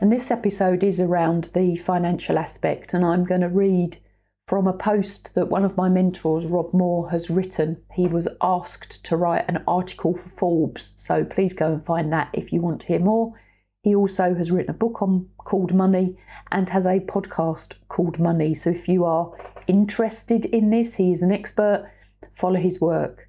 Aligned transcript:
and 0.00 0.12
this 0.12 0.30
episode 0.30 0.84
is 0.84 1.00
around 1.00 1.50
the 1.54 1.76
financial 1.76 2.38
aspect, 2.38 2.94
and 2.94 3.04
I'm 3.04 3.24
going 3.24 3.40
to 3.40 3.48
read 3.48 3.98
from 4.46 4.66
a 4.66 4.72
post 4.72 5.34
that 5.34 5.48
one 5.48 5.64
of 5.64 5.76
my 5.76 5.88
mentors, 5.88 6.46
Rob 6.46 6.72
Moore, 6.72 7.10
has 7.10 7.28
written. 7.28 7.82
He 7.92 8.06
was 8.06 8.28
asked 8.40 9.04
to 9.04 9.16
write 9.16 9.44
an 9.48 9.62
article 9.66 10.16
for 10.16 10.28
Forbes, 10.28 10.94
so 10.96 11.24
please 11.24 11.52
go 11.52 11.72
and 11.72 11.84
find 11.84 12.12
that 12.12 12.30
if 12.32 12.52
you 12.52 12.60
want 12.60 12.80
to 12.82 12.86
hear 12.86 13.00
more. 13.00 13.34
He 13.82 13.94
also 13.94 14.34
has 14.34 14.50
written 14.50 14.70
a 14.70 14.78
book 14.78 15.02
on 15.02 15.28
called 15.38 15.74
Money 15.74 16.16
and 16.52 16.68
has 16.70 16.86
a 16.86 17.00
podcast 17.00 17.74
called 17.88 18.18
Money. 18.18 18.54
So 18.54 18.70
if 18.70 18.88
you 18.88 19.04
are 19.04 19.32
interested 19.66 20.44
in 20.46 20.70
this, 20.70 20.94
he 20.94 21.12
is 21.12 21.22
an 21.22 21.32
expert, 21.32 21.90
follow 22.32 22.60
his 22.60 22.80
work. 22.80 23.28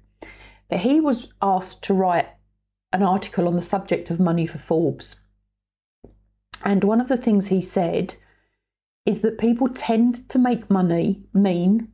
But 0.68 0.80
he 0.80 1.00
was 1.00 1.32
asked 1.42 1.82
to 1.84 1.94
write 1.94 2.28
an 2.92 3.02
article 3.02 3.48
on 3.48 3.56
the 3.56 3.62
subject 3.62 4.10
of 4.10 4.20
money 4.20 4.46
for 4.46 4.58
Forbes. 4.58 5.16
And 6.64 6.84
one 6.84 7.00
of 7.00 7.08
the 7.08 7.16
things 7.16 7.48
he 7.48 7.62
said 7.62 8.14
is 9.06 9.22
that 9.22 9.38
people 9.38 9.68
tend 9.68 10.28
to 10.28 10.38
make 10.38 10.70
money 10.70 11.22
mean 11.32 11.88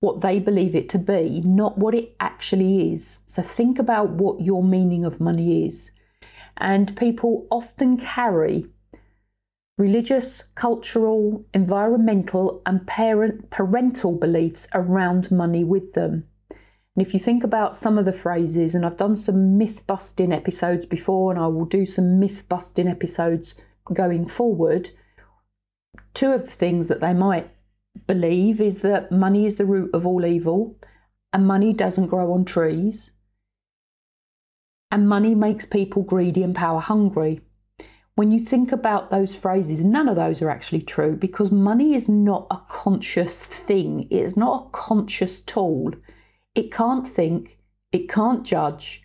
what 0.00 0.20
they 0.20 0.38
believe 0.38 0.74
it 0.74 0.88
to 0.90 0.98
be, 0.98 1.40
not 1.44 1.78
what 1.78 1.94
it 1.94 2.14
actually 2.20 2.92
is. 2.92 3.18
So 3.26 3.42
think 3.42 3.78
about 3.78 4.10
what 4.10 4.40
your 4.40 4.62
meaning 4.62 5.04
of 5.04 5.20
money 5.20 5.66
is. 5.66 5.90
And 6.58 6.96
people 6.96 7.46
often 7.50 7.96
carry 7.96 8.66
religious, 9.78 10.44
cultural, 10.54 11.44
environmental, 11.52 12.62
and 12.64 12.86
parent, 12.86 13.50
parental 13.50 14.12
beliefs 14.12 14.66
around 14.74 15.30
money 15.30 15.64
with 15.64 15.92
them. 15.92 16.26
And 16.50 17.06
if 17.06 17.12
you 17.12 17.20
think 17.20 17.44
about 17.44 17.76
some 17.76 17.98
of 17.98 18.06
the 18.06 18.12
phrases, 18.12 18.74
and 18.74 18.86
I've 18.86 18.96
done 18.96 19.16
some 19.16 19.58
myth 19.58 19.86
busting 19.86 20.32
episodes 20.32 20.86
before, 20.86 21.30
and 21.30 21.38
I 21.38 21.46
will 21.46 21.66
do 21.66 21.84
some 21.84 22.18
myth 22.18 22.44
busting 22.48 22.88
episodes 22.88 23.54
going 23.92 24.26
forward, 24.26 24.90
two 26.14 26.32
of 26.32 26.46
the 26.46 26.50
things 26.50 26.88
that 26.88 27.00
they 27.00 27.14
might 27.14 27.50
believe 28.06 28.60
is 28.60 28.78
that 28.78 29.10
money 29.12 29.46
is 29.46 29.56
the 29.56 29.64
root 29.64 29.90
of 29.94 30.06
all 30.06 30.24
evil, 30.24 30.78
and 31.32 31.46
money 31.46 31.72
doesn't 31.72 32.06
grow 32.06 32.32
on 32.32 32.44
trees, 32.44 33.10
and 34.90 35.08
money 35.08 35.34
makes 35.34 35.66
people 35.66 36.02
greedy 36.02 36.42
and 36.42 36.54
power 36.54 36.80
hungry. 36.80 37.40
When 38.14 38.30
you 38.30 38.40
think 38.40 38.72
about 38.72 39.10
those 39.10 39.36
phrases, 39.36 39.84
none 39.84 40.08
of 40.08 40.16
those 40.16 40.40
are 40.40 40.48
actually 40.48 40.80
true 40.80 41.16
because 41.16 41.50
money 41.50 41.94
is 41.94 42.08
not 42.08 42.46
a 42.50 42.62
conscious 42.68 43.42
thing, 43.42 44.08
it 44.10 44.16
is 44.16 44.36
not 44.36 44.66
a 44.66 44.70
conscious 44.70 45.38
tool. 45.40 45.92
It 46.54 46.72
can't 46.72 47.06
think, 47.06 47.58
it 47.92 48.08
can't 48.08 48.42
judge, 48.42 49.02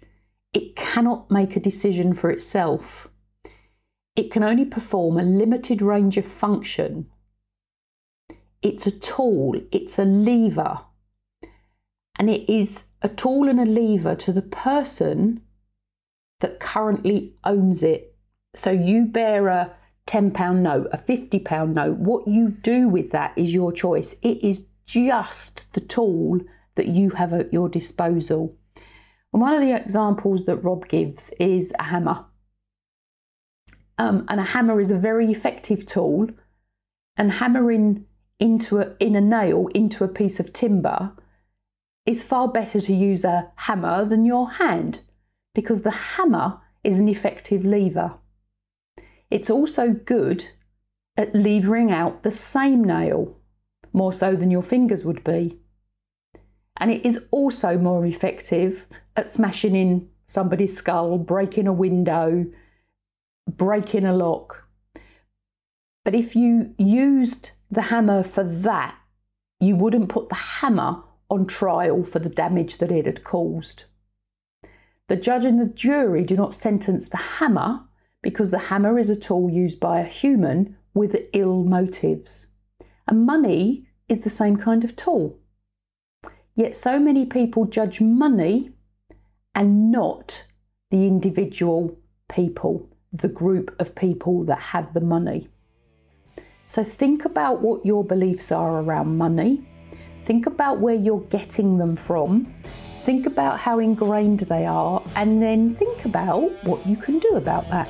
it 0.54 0.78
cannot 0.78 1.30
make 1.30 1.58
a 1.58 1.60
decision 1.60 2.14
for 2.14 2.30
itself. 2.32 3.10
It 4.16 4.32
can 4.32 4.44
only 4.44 4.66
perform 4.66 5.18
a 5.18 5.24
limited 5.24 5.82
range 5.82 6.18
of 6.18 6.26
function. 6.26 7.08
It's 8.62 8.86
a 8.86 8.92
tool, 8.92 9.62
it's 9.72 9.98
a 9.98 10.06
lever. 10.06 10.80
And 12.20 12.30
it 12.30 12.50
is 12.52 12.88
a 13.02 13.10
tool 13.10 13.48
and 13.48 13.60
a 13.60 13.66
lever 13.66 14.16
to 14.16 14.32
the 14.32 14.42
person 14.42 15.42
that 16.42 16.60
currently 16.60 17.36
owns 17.44 17.84
it. 17.84 18.16
So 18.56 18.70
you 18.70 19.06
bear 19.06 19.48
a 19.48 19.74
£10 20.08 20.58
note, 20.58 20.88
a 20.92 20.98
£50 20.98 21.74
note. 21.74 21.98
What 21.98 22.28
you 22.28 22.50
do 22.50 22.90
with 22.90 23.12
that 23.12 23.34
is 23.38 23.54
your 23.54 23.72
choice. 23.72 24.14
It 24.22 24.44
is 24.44 24.66
just 24.86 25.72
the 25.74 25.80
tool 25.80 26.42
that 26.76 26.88
you 26.88 27.12
have 27.12 27.34
at 27.34 27.54
your 27.54 27.70
disposal. 27.70 28.58
And 29.32 29.42
one 29.42 29.54
of 29.54 29.62
the 29.62 29.74
examples 29.74 30.46
that 30.46 30.58
Rob 30.58 30.90
gives 30.90 31.32
is 31.40 31.74
a 31.80 31.84
hammer. 31.84 32.26
Um, 34.02 34.26
and 34.30 34.40
a 34.40 34.44
hammer 34.44 34.82
is 34.82 34.90
a 34.90 34.98
very 34.98 35.32
effective 35.32 35.86
tool. 35.86 36.28
And 37.18 37.34
hammering 37.34 38.06
into 38.40 38.80
a, 38.80 38.96
in 39.00 39.16
a 39.16 39.22
nail 39.22 39.68
into 39.76 40.04
a 40.04 40.08
piece 40.08 40.40
of 40.40 40.52
timber 40.52 41.12
is 42.08 42.24
far 42.24 42.48
better 42.48 42.82
to 42.82 42.94
use 42.96 43.24
a 43.24 43.52
hammer 43.56 44.04
than 44.04 44.26
your 44.26 44.50
hand 44.54 45.02
because 45.54 45.82
the 45.82 45.92
hammer 45.92 46.60
is 46.84 46.98
an 46.98 47.08
effective 47.08 47.64
lever. 47.64 48.16
It's 49.30 49.52
also 49.52 49.92
good 49.92 50.46
at 51.16 51.36
levering 51.36 51.92
out 51.92 52.24
the 52.24 52.32
same 52.32 52.84
nail, 52.84 53.38
more 53.94 54.12
so 54.12 54.36
than 54.36 54.50
your 54.50 54.64
fingers 54.64 55.06
would 55.06 55.24
be. 55.24 55.60
And 56.78 56.90
it 56.90 57.06
is 57.06 57.26
also 57.30 57.78
more 57.78 58.04
effective 58.08 58.84
at 59.16 59.28
smashing 59.28 59.76
in 59.76 60.10
somebody's 60.26 60.76
skull, 60.76 61.20
breaking 61.20 61.68
a 61.68 61.74
window, 61.74 62.48
breaking 63.58 64.06
a 64.06 64.14
lock. 64.14 64.68
But 66.04 66.16
if 66.16 66.36
you 66.36 66.74
used 66.78 67.52
the 67.70 67.84
hammer 67.84 68.24
for 68.24 68.44
that, 68.44 68.96
you 69.60 69.76
wouldn't 69.76 70.10
put 70.10 70.30
the 70.30 70.36
hammer 70.36 71.04
on 71.30 71.46
trial 71.46 72.04
for 72.04 72.20
the 72.20 72.30
damage 72.30 72.78
that 72.78 72.92
it 72.92 73.06
had 73.06 73.24
caused. 73.24 73.86
The 75.08 75.16
judge 75.16 75.46
and 75.46 75.60
the 75.60 75.66
jury 75.66 76.24
do 76.24 76.36
not 76.36 76.54
sentence 76.54 77.08
the 77.08 77.18
hammer 77.18 77.82
because 78.22 78.52
the 78.52 78.58
hammer 78.58 78.98
is 78.98 79.10
a 79.10 79.16
tool 79.16 79.50
used 79.50 79.80
by 79.80 80.00
a 80.00 80.06
human 80.06 80.78
with 80.94 81.18
ill 81.34 81.64
motives. 81.64 82.48
And 83.08 83.26
money 83.26 83.88
is 84.10 84.22
the 84.22 84.30
same 84.30 84.58
kind 84.58 84.84
of 84.84 84.96
tool. 84.96 85.38
Yet 86.56 86.76
so 86.76 87.00
many 87.00 87.26
people 87.26 87.66
judge 87.66 88.02
money 88.02 88.72
and 89.56 89.92
not 89.92 90.46
the 90.92 91.08
individual 91.08 91.98
people, 92.30 92.90
the 93.14 93.28
group 93.28 93.76
of 93.80 93.96
people 93.96 94.44
that 94.46 94.60
have 94.60 94.94
the 94.94 95.02
money. 95.02 95.50
So 96.68 96.84
think 96.84 97.26
about 97.26 97.62
what 97.62 97.86
your 97.86 98.04
beliefs 98.04 98.52
are 98.52 98.82
around 98.82 99.18
money. 99.18 99.68
Think 100.26 100.46
about 100.46 100.80
where 100.80 100.96
you're 100.96 101.22
getting 101.22 101.78
them 101.78 101.96
from 101.96 102.54
Think 103.04 103.26
about 103.26 103.60
how 103.60 103.80
ingrained 103.80 104.42
they 104.42 104.68
are 104.68 105.02
and 105.16 105.42
then 105.42 105.74
think 105.76 106.06
about 106.06 106.52
what 106.64 106.86
you 106.86 106.96
can 106.96 107.18
do 107.18 107.30
about 107.30 107.68
that. 107.70 107.88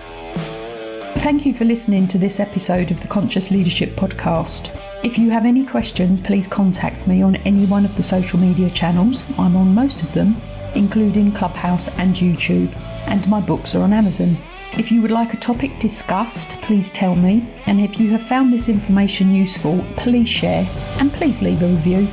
Thank 1.18 1.46
you 1.46 1.54
for 1.54 1.66
listening 1.66 2.08
to 2.08 2.18
this 2.18 2.40
episode 2.40 2.92
of 2.92 3.02
the 3.02 3.10
Conscious 3.10 3.52
Leadership 3.52 3.90
Podcast. 3.96 4.74
If 5.04 5.18
you 5.18 5.30
have 5.30 5.46
any 5.46 5.66
questions, 5.66 6.22
please 6.22 6.48
contact 6.48 7.08
me 7.08 7.22
on 7.22 7.36
any 7.38 7.66
one 7.66 7.84
of 7.84 7.96
the 7.98 8.04
social 8.04 8.40
media 8.40 8.70
channels. 8.70 9.26
I'm 9.38 9.58
on 9.58 9.76
most 9.76 10.02
of 10.02 10.14
them, 10.14 10.42
including 10.76 11.34
Clubhouse 11.34 11.90
and 11.90 12.16
YouTube, 12.16 12.74
and 13.06 13.28
my 13.28 13.42
books 13.42 13.76
are 13.76 13.82
on 13.82 13.92
Amazon. 13.92 14.38
If 14.78 14.90
you 14.90 15.02
would 15.02 15.12
like 15.12 15.34
a 15.34 15.38
topic 15.38 15.78
discussed, 15.80 16.62
please 16.62 16.90
tell 16.90 17.16
me. 17.16 17.46
And 17.66 17.82
if 17.82 18.00
you 18.00 18.10
have 18.12 18.26
found 18.28 18.54
this 18.54 18.70
information 18.70 19.36
useful, 19.36 19.84
please 19.98 20.30
share 20.30 20.68
and 20.98 21.14
please 21.14 21.42
leave 21.42 21.62
a 21.62 21.68
review. 21.68 22.08